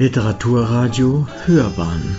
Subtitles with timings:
[0.00, 2.16] Literaturradio Hörbahn.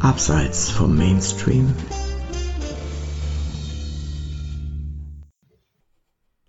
[0.00, 1.74] Abseits vom Mainstream.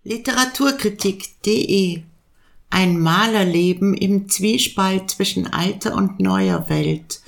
[0.05, 2.03] Literaturkritik.de
[2.69, 7.22] Ein Malerleben im Zwiespalt zwischen alter und neuer Welt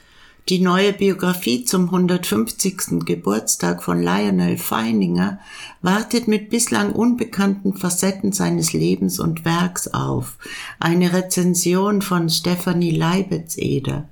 [0.47, 3.03] die neue Biografie zum 150.
[3.05, 5.39] Geburtstag von Lionel Feininger
[5.81, 10.37] wartet mit bislang unbekannten Facetten seines Lebens und Werks auf.
[10.79, 14.07] Eine Rezension von Stephanie Leibetz-Eder.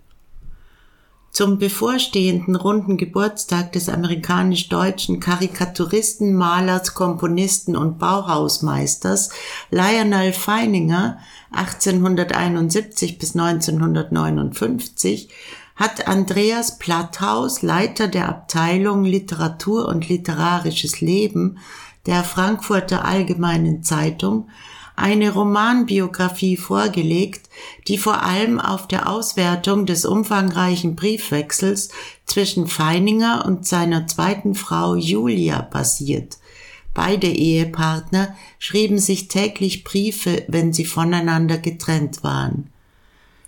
[1.32, 9.30] Zum bevorstehenden runden Geburtstag des amerikanisch-deutschen Karikaturisten, Malers, Komponisten und Bauhausmeisters
[9.72, 11.18] Lionel Feininger
[11.52, 15.30] 1871 bis 1959
[15.76, 21.58] hat Andreas Platthaus, Leiter der Abteilung Literatur und literarisches Leben
[22.06, 24.50] der Frankfurter Allgemeinen Zeitung,
[24.96, 27.50] eine Romanbiografie vorgelegt,
[27.88, 31.90] die vor allem auf der Auswertung des umfangreichen Briefwechsels
[32.26, 36.38] zwischen Feininger und seiner zweiten Frau Julia basiert.
[36.94, 42.70] Beide Ehepartner schrieben sich täglich Briefe, wenn sie voneinander getrennt waren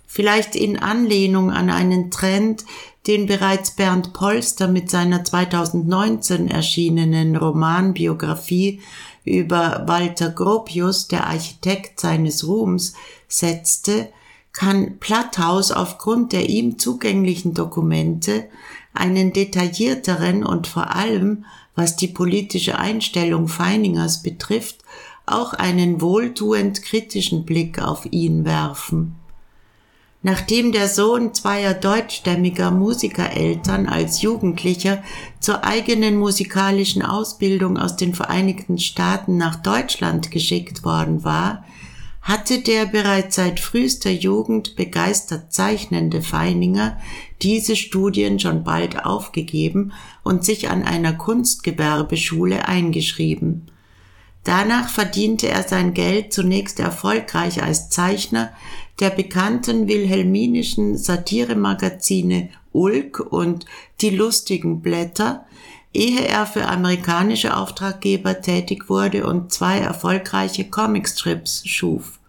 [0.06, 2.64] vielleicht in Anlehnung an einen Trend,
[3.06, 8.80] den bereits Bernd Polster mit seiner 2019 erschienenen Romanbiografie
[9.24, 12.94] über Walter Gropius, der Architekt seines Ruhms,
[13.28, 14.08] setzte,
[14.52, 18.46] kann Platthaus aufgrund der ihm zugänglichen Dokumente
[18.94, 24.78] einen detaillierteren und vor allem, was die politische Einstellung Feiningers betrifft,
[25.26, 29.16] auch einen wohltuend kritischen Blick auf ihn werfen.
[30.28, 35.00] Nachdem der Sohn zweier deutschstämmiger Musikereltern als Jugendlicher
[35.38, 41.64] zur eigenen musikalischen Ausbildung aus den Vereinigten Staaten nach Deutschland geschickt worden war,
[42.22, 46.98] hatte der bereits seit frühester Jugend begeistert zeichnende Feininger
[47.40, 49.92] diese Studien schon bald aufgegeben
[50.24, 53.70] und sich an einer Kunstgewerbeschule eingeschrieben.
[54.46, 58.52] Danach verdiente er sein Geld zunächst erfolgreich als Zeichner
[59.00, 63.66] der bekannten wilhelminischen Satiremagazine Ulk und
[64.00, 65.46] Die lustigen Blätter,
[65.92, 72.20] ehe er für amerikanische Auftraggeber tätig wurde und zwei erfolgreiche Comicstrips schuf.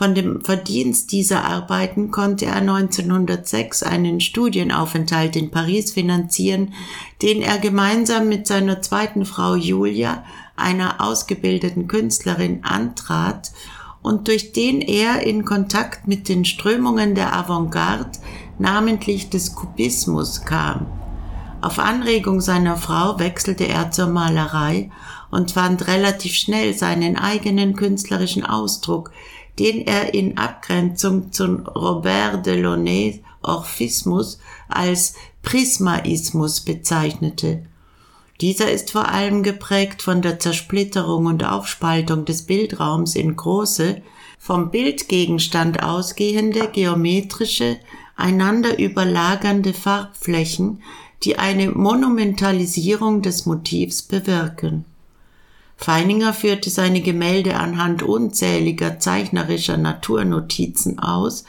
[0.00, 6.72] Von dem Verdienst dieser Arbeiten konnte er 1906 einen Studienaufenthalt in Paris finanzieren,
[7.20, 10.24] den er gemeinsam mit seiner zweiten Frau Julia,
[10.56, 13.52] einer ausgebildeten Künstlerin, antrat
[14.00, 18.18] und durch den er in Kontakt mit den Strömungen der Avantgarde,
[18.58, 20.86] namentlich des Kubismus, kam.
[21.60, 24.90] Auf Anregung seiner Frau wechselte er zur Malerei
[25.30, 29.12] und fand relativ schnell seinen eigenen künstlerischen Ausdruck,
[29.60, 34.38] den er in Abgrenzung zum Robert Delaunay Orphismus
[34.68, 37.64] als Prismaismus bezeichnete.
[38.40, 44.00] Dieser ist vor allem geprägt von der Zersplitterung und Aufspaltung des Bildraums in große,
[44.38, 47.76] vom Bildgegenstand ausgehende geometrische,
[48.16, 50.82] einander überlagernde Farbflächen,
[51.22, 54.86] die eine Monumentalisierung des Motivs bewirken.
[55.80, 61.44] Feininger führte seine Gemälde anhand unzähliger zeichnerischer Naturnotizen aus,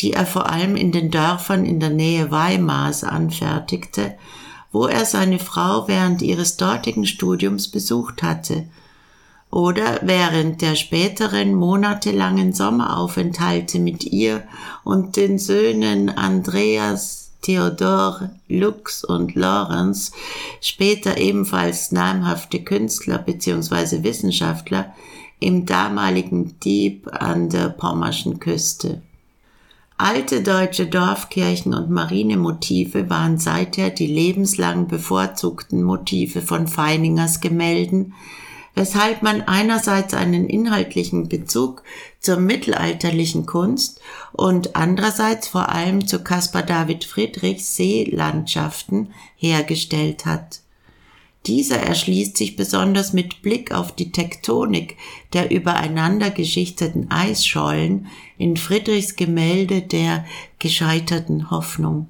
[0.00, 4.14] die er vor allem in den Dörfern in der Nähe Weimars anfertigte
[4.72, 8.64] wo er seine Frau während ihres dortigen Studiums besucht hatte,
[9.50, 14.44] oder während der späteren monatelangen Sommeraufenthalte mit ihr
[14.82, 20.12] und den Söhnen Andreas, Theodor, Lux und Lorenz,
[20.60, 24.02] später ebenfalls namhafte Künstler bzw.
[24.02, 24.94] Wissenschaftler,
[25.40, 29.02] im damaligen Dieb an der pommerschen Küste.
[29.98, 38.14] Alte deutsche Dorfkirchen und Marinemotive waren seither die lebenslang bevorzugten Motive von Feiningers Gemälden,
[38.74, 41.82] weshalb man einerseits einen inhaltlichen Bezug
[42.20, 44.00] zur mittelalterlichen Kunst
[44.32, 50.60] und andererseits vor allem zu Caspar David Friedrichs Seelandschaften hergestellt hat.
[51.46, 54.96] Dieser erschließt sich besonders mit Blick auf die Tektonik
[55.32, 58.06] der übereinander geschichteten Eisschollen
[58.38, 60.24] in Friedrichs Gemälde der
[60.60, 62.08] gescheiterten Hoffnung.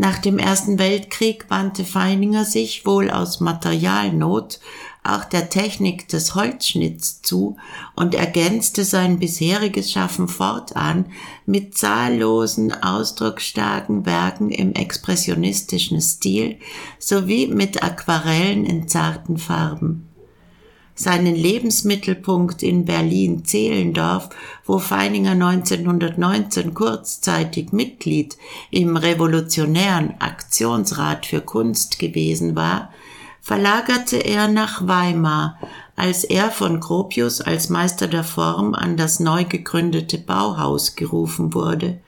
[0.00, 4.60] Nach dem Ersten Weltkrieg wandte Feininger sich wohl aus Materialnot
[5.02, 7.56] auch der Technik des Holzschnitts zu
[7.96, 11.06] und ergänzte sein bisheriges Schaffen fortan
[11.46, 16.58] mit zahllosen, ausdrucksstarken Werken im expressionistischen Stil
[17.00, 20.07] sowie mit Aquarellen in zarten Farben.
[20.98, 24.30] Seinen Lebensmittelpunkt in Berlin-Zehlendorf,
[24.66, 28.36] wo Feininger 1919 kurzzeitig Mitglied
[28.70, 32.92] im revolutionären Aktionsrat für Kunst gewesen war,
[33.40, 35.58] verlagerte er nach Weimar,
[35.94, 42.00] als er von Gropius als Meister der Form an das neu gegründete Bauhaus gerufen wurde.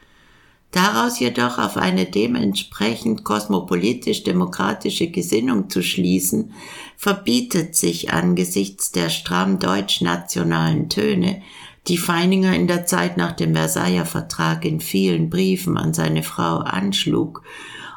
[0.73, 6.53] Daraus jedoch auf eine dementsprechend kosmopolitisch-demokratische Gesinnung zu schließen,
[6.97, 11.43] verbietet sich angesichts der stramm deutsch-nationalen Töne,
[11.89, 16.59] die Feininger in der Zeit nach dem Versailler Vertrag in vielen Briefen an seine Frau
[16.59, 17.43] anschlug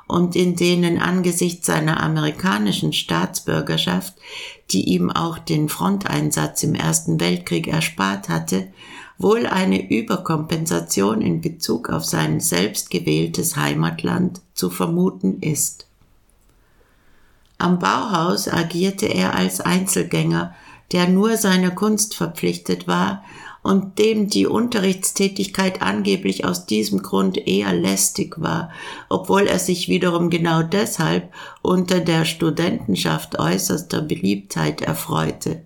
[0.08, 4.16] und in denen angesichts seiner amerikanischen Staatsbürgerschaft,
[4.72, 8.68] die ihm auch den Fronteinsatz im Ersten Weltkrieg erspart hatte,
[9.18, 15.88] wohl eine Überkompensation in Bezug auf sein selbstgewähltes Heimatland zu vermuten ist.
[17.58, 20.54] Am Bauhaus agierte er als Einzelgänger,
[20.92, 23.24] der nur seiner Kunst verpflichtet war
[23.64, 28.72] und dem die Unterrichtstätigkeit angeblich aus diesem Grund eher lästig war,
[29.10, 35.62] obwohl er sich wiederum genau deshalb unter der Studentenschaft äußerster Beliebtheit erfreute.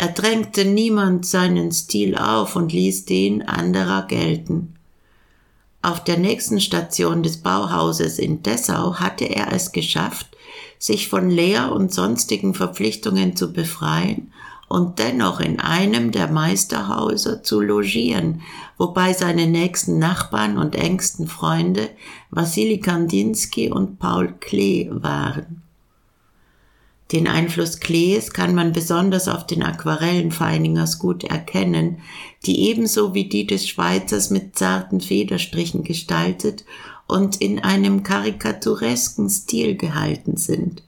[0.00, 4.76] Er drängte niemand seinen Stil auf und ließ den anderer gelten.
[5.82, 10.28] Auf der nächsten Station des Bauhauses in Dessau hatte er es geschafft,
[10.78, 14.32] sich von Lehr- und sonstigen Verpflichtungen zu befreien
[14.68, 18.42] und dennoch in einem der Meisterhäuser zu logieren,
[18.76, 21.90] wobei seine nächsten Nachbarn und engsten Freunde
[22.30, 25.67] Wassili Kandinsky und Paul Klee waren.
[27.12, 31.98] Den Einfluss Klees kann man besonders auf den Aquarellen Feiningers gut erkennen,
[32.44, 36.66] die ebenso wie die des Schweizers mit zarten Federstrichen gestaltet
[37.06, 40.82] und in einem karikaturesken Stil gehalten sind.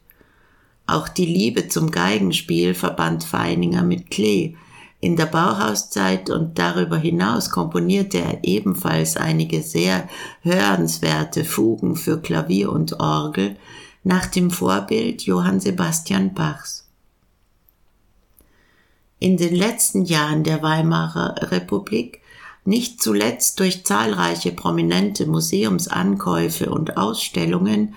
[0.87, 4.57] Auch die Liebe zum Geigenspiel verband Feininger mit Klee.
[5.01, 10.07] In der Bauhauszeit und darüber hinaus komponierte er ebenfalls einige sehr
[10.43, 13.57] hörenswerte Fugen für Klavier und Orgel,
[14.03, 16.87] nach dem Vorbild Johann Sebastian Bachs.
[19.19, 22.21] In den letzten Jahren der Weimarer Republik,
[22.65, 27.95] nicht zuletzt durch zahlreiche prominente Museumsankäufe und Ausstellungen,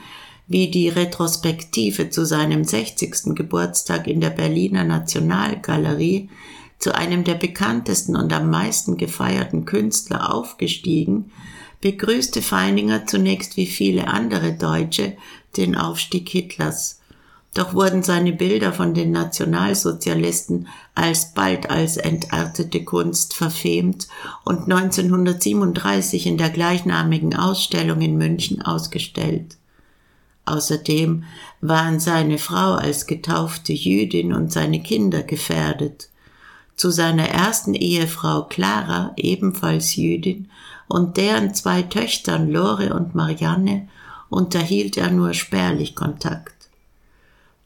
[0.48, 3.36] wie die Retrospektive zu seinem 60.
[3.36, 6.30] Geburtstag in der Berliner Nationalgalerie,
[6.80, 11.32] zu einem der bekanntesten und am meisten gefeierten Künstler aufgestiegen,
[11.84, 15.18] begrüßte Feininger zunächst wie viele andere Deutsche
[15.58, 17.02] den Aufstieg Hitlers.
[17.54, 24.08] Doch wurden seine Bilder von den Nationalsozialisten alsbald als entartete Kunst verfemt
[24.46, 29.58] und 1937 in der gleichnamigen Ausstellung in München ausgestellt.
[30.46, 31.26] Außerdem
[31.60, 36.08] waren seine Frau als getaufte Jüdin und seine Kinder gefährdet.
[36.76, 40.50] Zu seiner ersten Ehefrau Clara, ebenfalls Jüdin,
[40.88, 43.88] und deren zwei Töchtern Lore und Marianne
[44.30, 46.54] unterhielt er nur spärlich Kontakt.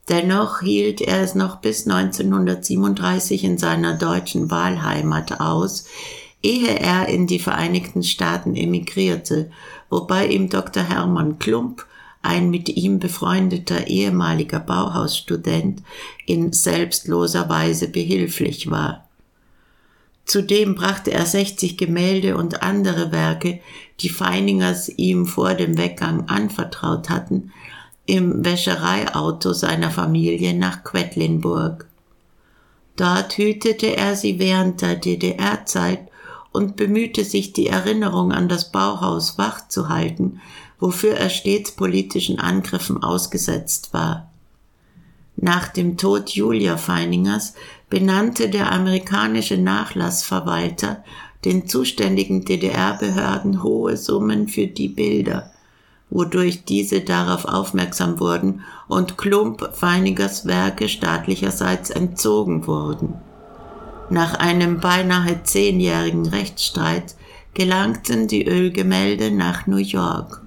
[0.08, 5.84] Dennoch hielt er es noch bis 1937 in seiner deutschen Wahlheimat aus,
[6.42, 9.50] ehe er in die Vereinigten Staaten emigrierte,
[9.90, 10.82] wobei ihm Dr.
[10.82, 11.84] Hermann Klump,
[12.22, 15.82] ein mit ihm befreundeter ehemaliger Bauhausstudent,
[16.26, 19.08] in selbstloser Weise behilflich war.
[20.24, 23.60] Zudem brachte er 60 Gemälde und andere Werke,
[24.00, 27.52] die Feiningers ihm vor dem Weggang anvertraut hatten,
[28.04, 31.86] im Wäschereiauto seiner Familie nach Quedlinburg.
[32.96, 36.08] Dort hütete er sie während der DDR-Zeit
[36.52, 40.40] und bemühte sich, die Erinnerung an das Bauhaus wachzuhalten,
[40.78, 44.30] wofür er stets politischen Angriffen ausgesetzt war.
[45.36, 47.54] Nach dem Tod Julia Feiningers
[47.88, 51.04] benannte der amerikanische Nachlassverwalter
[51.44, 55.52] den zuständigen DDR-Behörden hohe Summen für die Bilder,
[56.10, 63.14] wodurch diese darauf aufmerksam wurden und Klump Feinigers Werke staatlicherseits entzogen wurden.
[64.10, 67.14] Nach einem beinahe zehnjährigen Rechtsstreit
[67.54, 70.42] gelangten die Ölgemälde nach New York.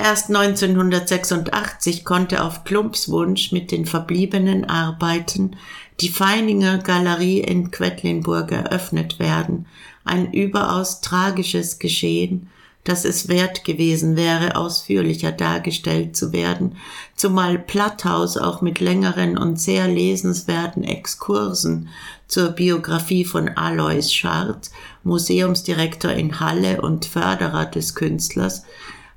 [0.00, 5.56] Erst 1986 konnte auf Klumps Wunsch mit den verbliebenen Arbeiten
[6.00, 9.66] die Feininger Galerie in Quedlinburg eröffnet werden,
[10.04, 12.48] ein überaus tragisches Geschehen,
[12.84, 16.76] dass es wert gewesen wäre, ausführlicher dargestellt zu werden,
[17.16, 21.88] zumal Platthaus auch mit längeren und sehr lesenswerten Exkursen
[22.28, 24.70] zur Biografie von Alois Schardt,
[25.02, 28.62] Museumsdirektor in Halle und Förderer des Künstlers,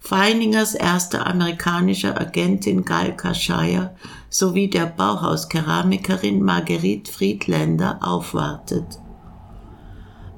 [0.04, 3.96] Feiningers erster amerikanischer Agentin Galka Shire
[4.30, 9.00] sowie der Bauhauskeramikerin Marguerite Friedländer aufwartet.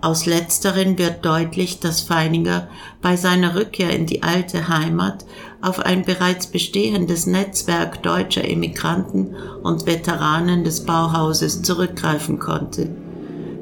[0.02, 2.68] Aus letzteren wird deutlich, dass Feininger
[3.02, 5.26] bei seiner Rückkehr in die alte Heimat
[5.62, 12.94] auf ein bereits bestehendes Netzwerk deutscher Emigranten und Veteranen des Bauhauses zurückgreifen konnte.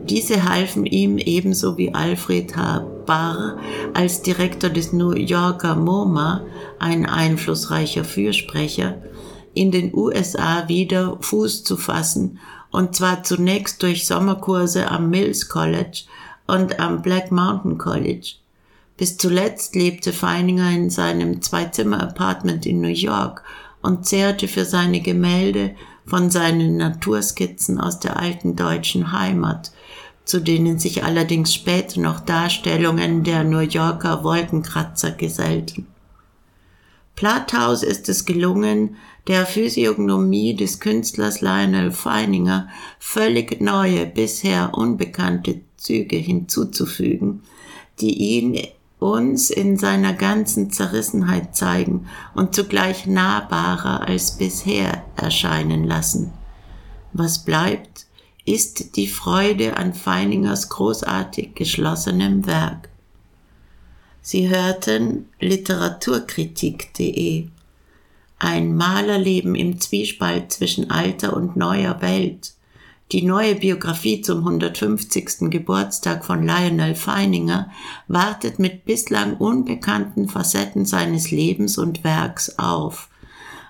[0.10, 2.88] Diese halfen ihm ebenso wie Alfred H.
[3.12, 3.58] Barr
[3.94, 6.46] als Direktor des New Yorker MoMA,
[6.80, 9.01] ein einflussreicher Fürsprecher,
[9.53, 12.39] in den USA wieder Fuß zu fassen,
[12.72, 16.03] und zwar zunächst durch Sommerkurse am Mills College
[16.48, 18.36] und am Black Mountain College.
[18.96, 23.44] Bis zuletzt lebte Feininger in seinem Zwei-Zimmer-Apartment in New York
[23.82, 25.75] und zehrte für seine Gemälde
[26.06, 29.74] von seinen Naturskizzen aus der alten deutschen Heimat,
[30.32, 35.88] zu denen sich allerdings später noch Darstellungen der New Yorker Wolkenkratzer gesellten.
[37.18, 38.96] Platthaus ist es gelungen,
[39.28, 47.44] der Physiognomie des Künstlers Lionel Feininger völlig neue, bisher unbekannte Züge hinzuzufügen,
[48.00, 48.58] die ihn
[49.00, 56.32] uns in seiner ganzen Zerrissenheit zeigen und zugleich nahbarer als bisher erscheinen lassen.
[57.12, 58.06] Was bleibt,
[58.46, 62.90] ist die Freude an Feiningers großartig geschlossenem Werk.
[64.22, 67.48] Sie hörten Literaturkritik.de
[68.40, 72.54] Ein Malerleben im Zwiespalt zwischen alter und neuer Welt
[73.12, 75.50] die neue Biografie zum 150.
[75.50, 77.70] Geburtstag von Lionel Feininger
[78.08, 83.10] wartet mit bislang unbekannten Facetten seines Lebens und Werks auf.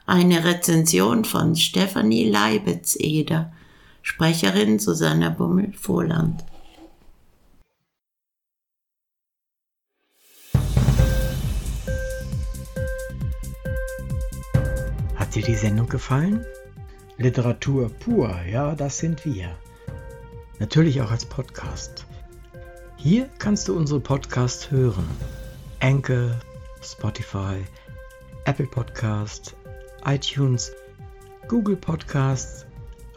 [0.05, 3.51] Eine Rezension von Stefanie Leibitz-Eder,
[4.01, 6.43] Sprecherin Susanna Bummel-Vohland.
[15.15, 16.45] Hat dir die Sendung gefallen?
[17.17, 19.55] Literatur pur, ja, das sind wir.
[20.59, 22.05] Natürlich auch als Podcast.
[22.97, 25.07] Hier kannst du unsere Podcasts hören.
[25.79, 26.31] Anchor,
[26.81, 27.63] Spotify,
[28.45, 29.55] Apple Podcast,
[30.05, 30.71] iTunes,
[31.47, 32.65] Google Podcasts,